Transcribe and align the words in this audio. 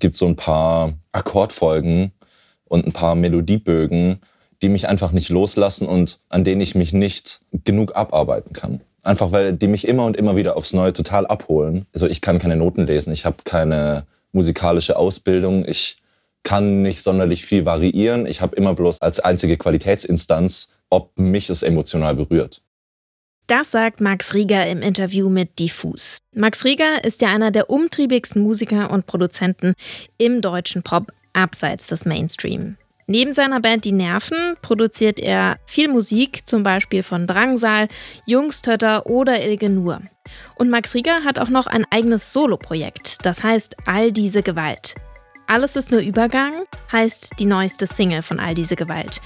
gibt 0.00 0.16
so 0.16 0.26
ein 0.26 0.36
paar 0.36 0.94
Akkordfolgen 1.12 2.12
und 2.64 2.86
ein 2.86 2.92
paar 2.92 3.14
Melodiebögen, 3.14 4.20
die 4.62 4.68
mich 4.68 4.88
einfach 4.88 5.12
nicht 5.12 5.28
loslassen 5.28 5.86
und 5.86 6.18
an 6.28 6.44
denen 6.44 6.60
ich 6.60 6.74
mich 6.74 6.92
nicht 6.92 7.40
genug 7.64 7.96
abarbeiten 7.96 8.52
kann. 8.52 8.80
Einfach 9.02 9.32
weil 9.32 9.54
die 9.54 9.68
mich 9.68 9.88
immer 9.88 10.04
und 10.04 10.16
immer 10.16 10.36
wieder 10.36 10.56
aufs 10.56 10.72
Neue 10.72 10.92
total 10.92 11.26
abholen. 11.26 11.86
Also 11.94 12.06
ich 12.06 12.20
kann 12.20 12.38
keine 12.38 12.56
Noten 12.56 12.86
lesen, 12.86 13.12
ich 13.12 13.24
habe 13.24 13.38
keine 13.44 14.06
musikalische 14.32 14.96
Ausbildung, 14.96 15.64
ich 15.66 15.96
kann 16.42 16.82
nicht 16.82 17.02
sonderlich 17.02 17.44
viel 17.44 17.64
variieren. 17.64 18.26
Ich 18.26 18.40
habe 18.40 18.56
immer 18.56 18.74
bloß 18.74 19.00
als 19.00 19.20
einzige 19.20 19.56
Qualitätsinstanz, 19.56 20.70
ob 20.88 21.18
mich 21.18 21.50
es 21.50 21.62
emotional 21.62 22.14
berührt. 22.14 22.62
Das 23.46 23.70
sagt 23.70 24.00
Max 24.00 24.34
Rieger 24.34 24.66
im 24.68 24.82
Interview 24.82 25.28
mit 25.28 25.58
Diffus. 25.58 26.18
Max 26.32 26.64
Rieger 26.64 27.04
ist 27.04 27.20
ja 27.20 27.28
einer 27.28 27.50
der 27.50 27.68
umtriebigsten 27.68 28.42
Musiker 28.42 28.90
und 28.90 29.06
Produzenten 29.06 29.74
im 30.18 30.40
deutschen 30.40 30.82
Pop 30.82 31.12
abseits 31.32 31.88
des 31.88 32.04
Mainstream. 32.06 32.76
Neben 33.06 33.32
seiner 33.32 33.58
Band 33.58 33.84
Die 33.84 33.90
Nerven 33.90 34.54
produziert 34.62 35.18
er 35.18 35.58
viel 35.66 35.88
Musik, 35.88 36.46
zum 36.46 36.62
Beispiel 36.62 37.02
von 37.02 37.26
Drangsal, 37.26 37.88
Jungstötter 38.24 39.06
oder 39.06 39.44
Ilge 39.44 39.68
Nur. 39.68 40.00
Und 40.54 40.70
Max 40.70 40.94
Rieger 40.94 41.24
hat 41.24 41.40
auch 41.40 41.48
noch 41.48 41.66
ein 41.66 41.84
eigenes 41.90 42.32
Soloprojekt, 42.32 43.26
das 43.26 43.42
heißt 43.42 43.74
All 43.86 44.12
diese 44.12 44.44
Gewalt. 44.44 44.94
Alles 45.48 45.74
ist 45.74 45.90
nur 45.90 46.00
Übergang 46.00 46.52
heißt 46.92 47.40
die 47.40 47.46
neueste 47.46 47.86
Single 47.86 48.22
von 48.22 48.38
All 48.38 48.54
diese 48.54 48.76
Gewalt. 48.76 49.20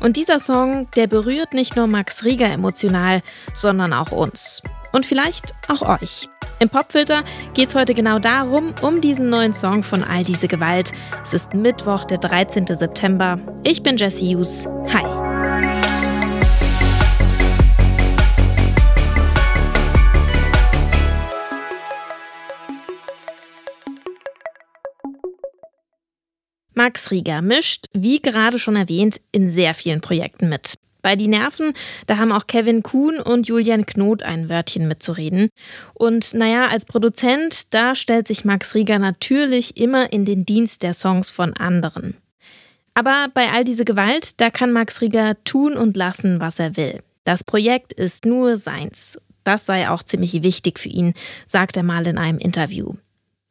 Und 0.00 0.16
dieser 0.16 0.40
Song, 0.40 0.88
der 0.96 1.06
berührt 1.06 1.54
nicht 1.54 1.76
nur 1.76 1.86
Max 1.86 2.24
Rieger 2.24 2.50
emotional, 2.50 3.22
sondern 3.52 3.92
auch 3.92 4.12
uns. 4.12 4.62
Und 4.92 5.06
vielleicht 5.06 5.54
auch 5.68 5.82
euch. 6.00 6.28
Im 6.60 6.68
Popfilter 6.68 7.22
geht 7.54 7.68
es 7.68 7.74
heute 7.74 7.94
genau 7.94 8.18
darum, 8.18 8.74
um 8.82 9.00
diesen 9.00 9.30
neuen 9.30 9.54
Song 9.54 9.82
von 9.82 10.02
All 10.02 10.24
diese 10.24 10.48
Gewalt. 10.48 10.92
Es 11.22 11.32
ist 11.32 11.54
Mittwoch, 11.54 12.04
der 12.04 12.18
13. 12.18 12.66
September. 12.66 13.38
Ich 13.62 13.82
bin 13.82 13.96
Jesse 13.96 14.24
Hughes. 14.24 14.66
Hi. 14.92 15.17
Max 26.78 27.10
Rieger 27.10 27.42
mischt, 27.42 27.86
wie 27.92 28.22
gerade 28.22 28.56
schon 28.60 28.76
erwähnt, 28.76 29.20
in 29.32 29.48
sehr 29.48 29.74
vielen 29.74 30.00
Projekten 30.00 30.48
mit. 30.48 30.78
Bei 31.02 31.16
Die 31.16 31.26
Nerven, 31.26 31.72
da 32.06 32.18
haben 32.18 32.30
auch 32.30 32.46
Kevin 32.46 32.84
Kuhn 32.84 33.18
und 33.18 33.48
Julian 33.48 33.84
Knot 33.84 34.22
ein 34.22 34.48
Wörtchen 34.48 34.86
mitzureden. 34.86 35.48
Und 35.94 36.34
naja, 36.34 36.68
als 36.68 36.84
Produzent, 36.84 37.74
da 37.74 37.96
stellt 37.96 38.28
sich 38.28 38.44
Max 38.44 38.76
Rieger 38.76 39.00
natürlich 39.00 39.76
immer 39.76 40.12
in 40.12 40.24
den 40.24 40.46
Dienst 40.46 40.84
der 40.84 40.94
Songs 40.94 41.32
von 41.32 41.52
anderen. 41.54 42.16
Aber 42.94 43.26
bei 43.34 43.50
all 43.50 43.64
diese 43.64 43.84
Gewalt, 43.84 44.40
da 44.40 44.48
kann 44.48 44.70
Max 44.70 45.00
Rieger 45.00 45.34
tun 45.42 45.76
und 45.76 45.96
lassen, 45.96 46.38
was 46.38 46.60
er 46.60 46.76
will. 46.76 47.00
Das 47.24 47.42
Projekt 47.42 47.92
ist 47.92 48.24
nur 48.24 48.56
seins. 48.56 49.20
Das 49.42 49.66
sei 49.66 49.90
auch 49.90 50.04
ziemlich 50.04 50.44
wichtig 50.44 50.78
für 50.78 50.90
ihn, 50.90 51.14
sagt 51.48 51.76
er 51.76 51.82
mal 51.82 52.06
in 52.06 52.18
einem 52.18 52.38
Interview. 52.38 52.94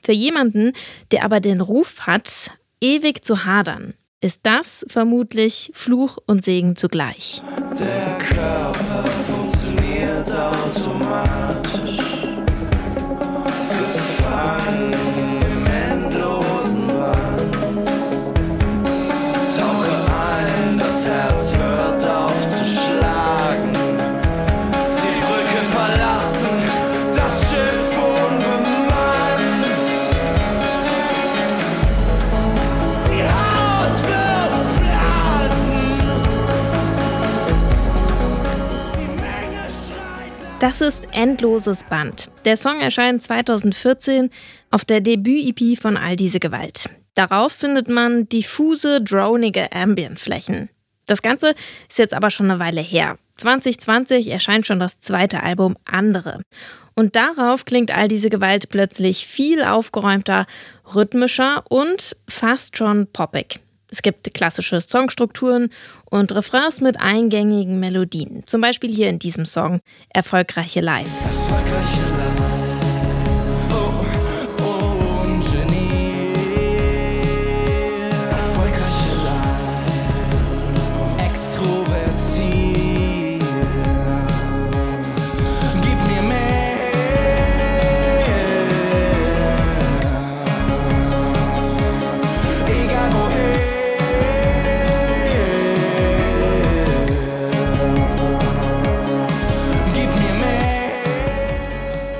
Für 0.01 0.13
jemanden, 0.13 0.71
der 1.11 1.25
aber 1.25 1.41
den 1.41 1.59
Ruf 1.59 2.07
hat, 2.07 2.51
ewig 2.81 3.23
zu 3.23 3.45
hadern, 3.45 3.93
ist 4.21 4.41
das 4.43 4.85
vermutlich 4.87 5.71
Fluch 5.73 6.17
und 6.25 6.43
Segen 6.43 6.75
zugleich. 6.75 7.41
Der 7.79 8.17
Körper 8.17 9.05
funktioniert 9.27 10.27
automatisch. 10.35 11.36
Das 40.59 40.81
ist 40.81 41.07
Endloses 41.11 41.83
Band. 41.83 42.31
Der 42.43 42.57
Song 42.57 42.79
erscheint 42.79 43.21
2014 43.21 44.31
auf 44.71 44.85
der 44.85 45.01
Debüt-EP 45.01 45.79
von 45.79 45.97
All 45.97 46.15
diese 46.15 46.39
Gewalt. 46.39 46.89
Darauf 47.13 47.51
findet 47.51 47.89
man 47.89 48.27
diffuse, 48.27 48.99
dronige 49.03 49.71
Ambient-Flächen. 49.71 50.69
Das 51.05 51.21
Ganze 51.21 51.53
ist 51.87 51.99
jetzt 51.99 52.15
aber 52.15 52.31
schon 52.31 52.49
eine 52.49 52.59
Weile 52.59 52.81
her. 52.81 53.19
2020 53.35 54.31
erscheint 54.31 54.65
schon 54.65 54.79
das 54.79 54.99
zweite 54.99 55.43
Album 55.43 55.77
Andere. 55.85 56.41
Und 56.95 57.15
darauf 57.15 57.65
klingt 57.65 57.95
all 57.95 58.07
diese 58.07 58.31
Gewalt 58.31 58.69
plötzlich 58.69 59.27
viel 59.27 59.63
aufgeräumter, 59.63 60.47
rhythmischer 60.95 61.65
und 61.69 62.17
fast 62.27 62.79
schon 62.79 63.05
poppig. 63.13 63.59
Es 63.89 64.01
gibt 64.01 64.33
klassische 64.33 64.81
Songstrukturen 64.81 65.69
und 66.05 66.33
Refrains 66.33 66.81
mit 66.81 66.99
eingängigen 66.99 67.79
Melodien. 67.79 68.43
Zum 68.45 68.61
Beispiel 68.61 68.93
hier 68.93 69.09
in 69.09 69.19
diesem 69.19 69.45
Song 69.45 69.79
Erfolgreiche 70.09 70.81
Live. 70.81 71.09
Erfolgreiche 71.23 72.06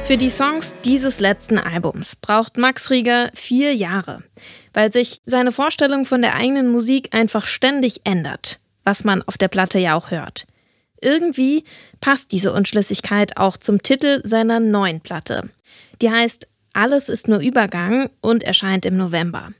Für 0.08 0.16
die 0.16 0.30
Songs 0.30 0.74
dieses 0.86 1.20
letzten 1.20 1.58
Albums 1.58 2.16
braucht 2.16 2.56
Max 2.56 2.92
Rieger 2.92 3.30
vier 3.34 3.76
Jahre, 3.76 4.24
weil 4.72 4.90
sich 4.90 5.20
seine 5.26 5.52
Vorstellung 5.52 6.06
von 6.06 6.22
der 6.22 6.36
eigenen 6.36 6.72
Musik 6.72 7.14
einfach 7.14 7.46
ständig 7.46 8.00
ändert, 8.06 8.62
was 8.86 9.04
man 9.04 9.22
auf 9.24 9.38
der 9.38 9.50
Platte 9.50 9.80
ja 9.80 9.96
auch 9.96 10.10
hört. 10.10 10.48
Irgendwie 11.02 11.66
passt 12.00 12.32
diese 12.32 12.54
Unschlüssigkeit 12.54 13.36
auch 13.36 13.58
zum 13.58 13.84
Titel 13.84 14.22
seiner 14.24 14.62
neuen 14.62 15.02
Platte. 15.02 15.50
Die 16.02 16.10
heißt 16.10 16.48
Alles 16.72 17.10
ist 17.10 17.28
nur 17.28 17.40
Übergang 17.40 18.10
und 18.22 18.44
erscheint 18.44 18.86
im 18.86 18.96
November. 18.96 19.52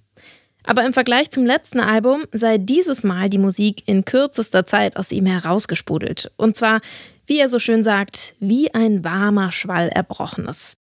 Aber 0.68 0.86
im 0.86 0.94
Vergleich 0.94 1.32
zum 1.32 1.46
letzten 1.46 1.80
Album 1.80 2.26
sei 2.32 2.60
dieses 2.60 3.04
Mal 3.04 3.30
die 3.30 3.40
Musik 3.40 3.84
in 3.88 4.06
kürzester 4.06 4.66
Zeit 4.66 4.98
aus 4.98 5.12
ihm 5.12 5.26
herausgespudelt. 5.26 6.32
Und 6.38 6.56
zwar 6.56 6.82
wie 7.28 7.40
er 7.40 7.50
so 7.50 7.60
schön 7.60 7.84
sagt, 7.84 8.34
wie 8.40 8.74
ein 8.74 9.04
warmer 9.04 9.52
Schwall 9.52 9.90
Erbrochenes. 9.90 10.78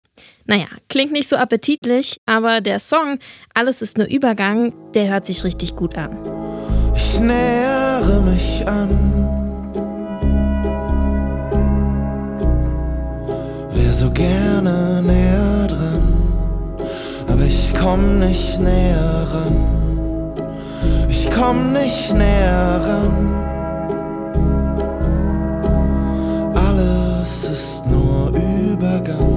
Naja, 0.46 0.66
klingt 0.88 1.12
nicht 1.12 1.28
so 1.28 1.36
appetitlich, 1.36 2.20
aber 2.24 2.60
der 2.60 2.78
Song 2.78 3.18
Alles 3.52 3.82
ist 3.82 3.98
nur 3.98 4.06
Übergang, 4.06 4.72
der 4.94 5.08
hört 5.08 5.26
sich 5.26 5.44
richtig 5.44 5.76
gut 5.76 5.98
an. 5.98 6.16
Ich 6.94 7.18
nähere 7.20 8.22
mich 8.22 8.66
an. 8.66 8.88
Wär 13.72 13.92
so 13.92 14.10
gerne 14.10 15.02
näher 15.02 15.25
komm 17.86 18.18
nicht 18.18 18.58
näher 18.58 19.28
ran. 19.32 20.34
Ich 21.08 21.30
komm 21.30 21.72
nicht 21.72 22.12
näher 22.12 22.80
ran. 22.84 23.32
Übergang. 28.72 29.36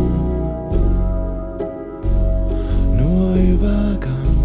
Nur 2.97 3.35
Übergang. 3.35 4.38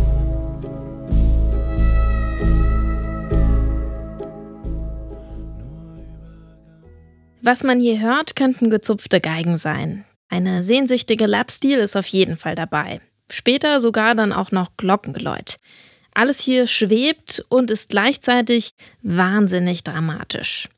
Was 7.40 7.62
man 7.64 7.80
hier 7.80 8.00
hört, 8.00 8.36
könnten 8.36 8.68
gezupfte 8.68 9.22
Geigen 9.22 9.56
sein. 9.56 10.04
Eine 10.28 10.62
sehnsüchtige 10.62 11.24
Lapstil 11.24 11.78
ist 11.78 11.96
auf 11.96 12.06
jeden 12.06 12.36
Fall 12.36 12.54
dabei. 12.54 13.00
Später 13.30 13.80
sogar 13.80 14.14
dann 14.14 14.32
auch 14.32 14.50
noch 14.50 14.76
Glockengeläut. 14.76 15.56
Alles 16.14 16.40
hier 16.40 16.66
schwebt 16.66 17.44
und 17.48 17.70
ist 17.70 17.88
gleichzeitig 17.88 18.70
wahnsinnig 19.02 19.82
dramatisch. 19.82 20.68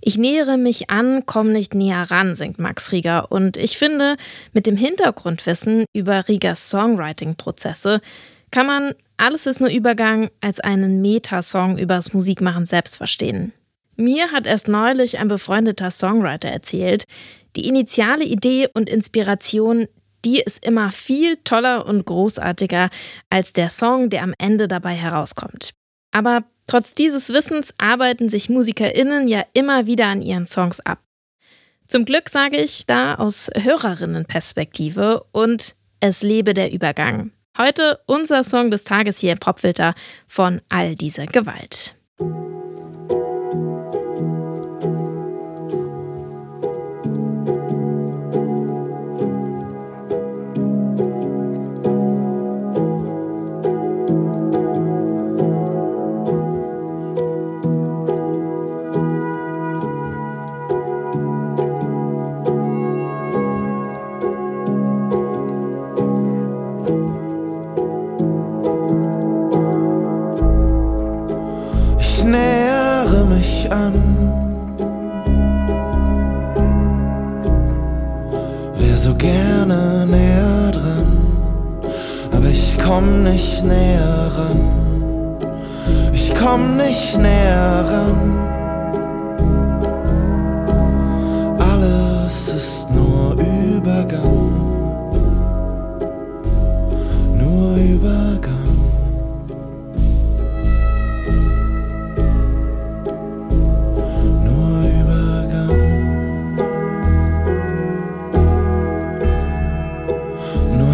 Ich 0.00 0.16
nähere 0.16 0.56
mich 0.56 0.88
an, 0.88 1.24
komm 1.26 1.52
nicht 1.52 1.74
näher 1.74 2.10
ran, 2.10 2.34
singt 2.34 2.58
Max 2.58 2.90
Rieger. 2.90 3.30
Und 3.30 3.56
ich 3.56 3.76
finde, 3.76 4.16
mit 4.52 4.66
dem 4.66 4.76
Hintergrundwissen 4.76 5.84
über 5.92 6.26
Riegers 6.26 6.70
Songwriting-Prozesse 6.70 8.00
kann 8.50 8.66
man 8.66 8.94
Alles 9.18 9.46
ist 9.46 9.60
nur 9.60 9.68
Übergang 9.68 10.30
als 10.40 10.60
einen 10.60 11.02
Metasong 11.02 11.76
übers 11.76 12.14
Musikmachen 12.14 12.64
selbst 12.64 12.96
verstehen. 12.96 13.52
Mir 13.96 14.32
hat 14.32 14.46
erst 14.46 14.66
neulich 14.66 15.18
ein 15.18 15.28
befreundeter 15.28 15.90
Songwriter 15.90 16.48
erzählt, 16.48 17.04
die 17.54 17.68
initiale 17.68 18.24
Idee 18.24 18.68
und 18.72 18.88
Inspiration, 18.88 19.88
die 20.24 20.40
ist 20.40 20.64
immer 20.64 20.90
viel 20.92 21.36
toller 21.44 21.86
und 21.86 22.04
großartiger 22.06 22.90
als 23.30 23.52
der 23.52 23.70
Song, 23.70 24.10
der 24.10 24.22
am 24.22 24.34
Ende 24.38 24.68
dabei 24.68 24.94
herauskommt. 24.94 25.74
Aber 26.12 26.44
trotz 26.66 26.94
dieses 26.94 27.30
Wissens 27.30 27.74
arbeiten 27.78 28.28
sich 28.28 28.48
MusikerInnen 28.48 29.28
ja 29.28 29.44
immer 29.52 29.86
wieder 29.86 30.06
an 30.06 30.22
ihren 30.22 30.46
Songs 30.46 30.80
ab. 30.80 31.00
Zum 31.88 32.04
Glück 32.04 32.28
sage 32.28 32.56
ich 32.56 32.86
da 32.86 33.16
aus 33.16 33.50
Hörerinnenperspektive 33.54 35.24
und 35.32 35.74
es 36.00 36.22
lebe 36.22 36.54
der 36.54 36.72
Übergang. 36.72 37.32
Heute 37.58 38.00
unser 38.06 38.44
Song 38.44 38.70
des 38.70 38.84
Tages 38.84 39.18
hier 39.18 39.32
im 39.32 39.38
Popfilter 39.38 39.94
von 40.28 40.62
All 40.68 40.94
dieser 40.94 41.26
Gewalt. 41.26 41.99
Gerne 79.70 80.06
näher 80.06 80.70
dran, 80.72 81.06
aber 82.32 82.48
ich 82.48 82.76
komm 82.78 83.22
nicht 83.22 83.64
näher 83.64 84.30
ran. 84.36 84.60
Ich 86.12 86.34
komm 86.34 86.76
nicht 86.76 87.16
näher 87.18 87.84
ran. 87.92 88.20
Alles 91.58 92.48
ist 92.48 92.90
nur 92.90 93.09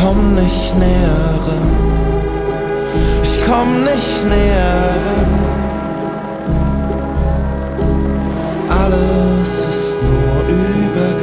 komm 0.00 0.34
nicht 0.34 0.78
näher 0.78 1.40
ran. 1.46 1.68
Ich 3.22 3.38
komm 3.46 3.84
nicht 3.84 4.24
näher 4.28 4.94
ran. 5.04 5.48
alles 8.68 9.50
ist 9.70 9.98
nur 10.02 10.34
Übergang. 10.48 11.17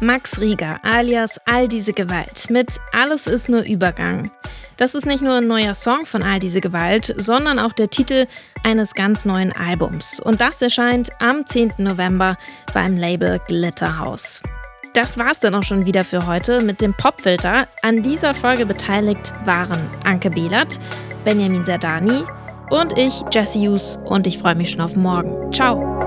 Max 0.00 0.40
Rieger 0.40 0.80
alias 0.82 1.38
All 1.44 1.68
diese 1.68 1.92
Gewalt 1.92 2.48
mit 2.48 2.80
Alles 2.92 3.26
ist 3.26 3.48
nur 3.48 3.62
Übergang. 3.62 4.30
Das 4.78 4.94
ist 4.94 5.04
nicht 5.04 5.22
nur 5.22 5.34
ein 5.34 5.46
neuer 5.46 5.74
Song 5.74 6.06
von 6.06 6.22
All 6.22 6.38
diese 6.38 6.62
Gewalt, 6.62 7.14
sondern 7.18 7.58
auch 7.58 7.72
der 7.72 7.90
Titel 7.90 8.26
eines 8.64 8.94
ganz 8.94 9.26
neuen 9.26 9.52
Albums. 9.52 10.18
Und 10.18 10.40
das 10.40 10.62
erscheint 10.62 11.10
am 11.20 11.44
10. 11.44 11.74
November 11.78 12.38
beim 12.72 12.96
Label 12.96 13.40
Glitterhouse. 13.46 14.42
Das 14.94 15.18
war's 15.18 15.40
dann 15.40 15.54
auch 15.54 15.64
schon 15.64 15.84
wieder 15.84 16.04
für 16.04 16.26
heute 16.26 16.62
mit 16.62 16.80
dem 16.80 16.94
Popfilter. 16.94 17.68
An 17.82 18.02
dieser 18.02 18.34
Folge 18.34 18.64
beteiligt 18.64 19.34
waren 19.44 19.78
Anke 20.04 20.30
Behlert, 20.30 20.78
Benjamin 21.24 21.64
Serdani 21.64 22.24
und 22.70 22.96
ich, 22.96 23.22
Jesse 23.30 23.58
Hughes, 23.58 23.98
und 24.06 24.26
ich 24.26 24.38
freue 24.38 24.54
mich 24.54 24.70
schon 24.70 24.80
auf 24.80 24.96
morgen. 24.96 25.52
Ciao! 25.52 25.99